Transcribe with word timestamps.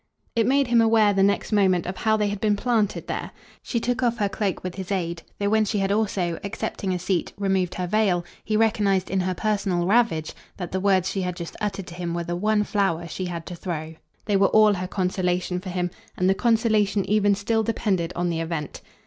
It 0.35 0.47
made 0.47 0.65
him 0.65 0.81
aware 0.81 1.13
the 1.13 1.21
next 1.21 1.51
moment 1.51 1.85
of 1.85 1.97
how 1.97 2.17
they 2.17 2.27
had 2.29 2.41
been 2.41 2.55
planted 2.55 3.05
there. 3.05 3.29
She 3.61 3.79
took 3.79 4.01
off 4.01 4.17
her 4.17 4.29
cloak 4.29 4.63
with 4.63 4.73
his 4.73 4.91
aid, 4.91 5.21
though 5.37 5.49
when 5.49 5.63
she 5.63 5.77
had 5.77 5.91
also, 5.91 6.39
accepting 6.43 6.91
a 6.91 6.97
seat, 6.97 7.33
removed 7.37 7.75
her 7.75 7.85
veil, 7.85 8.25
he 8.43 8.57
recognised 8.57 9.11
in 9.11 9.19
her 9.19 9.35
personal 9.35 9.85
ravage 9.85 10.33
that 10.57 10.71
the 10.71 10.79
words 10.79 11.07
she 11.11 11.21
had 11.21 11.35
just 11.35 11.55
uttered 11.61 11.85
to 11.85 11.93
him 11.93 12.15
were 12.15 12.23
the 12.23 12.35
one 12.35 12.63
flower 12.63 13.07
she 13.07 13.25
had 13.25 13.45
to 13.45 13.55
throw. 13.55 13.93
They 14.25 14.37
were 14.37 14.47
all 14.47 14.73
her 14.73 14.87
consolation 14.87 15.59
for 15.59 15.69
him, 15.69 15.91
and 16.17 16.27
the 16.27 16.33
consolation 16.33 17.05
even 17.07 17.35
still 17.35 17.61
depended 17.61 18.11
on 18.15 18.31
the 18.31 18.39
event. 18.39 18.81